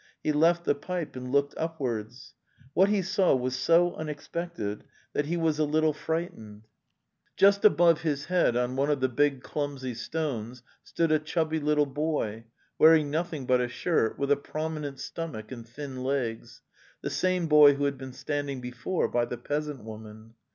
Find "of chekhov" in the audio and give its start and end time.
6.47-6.65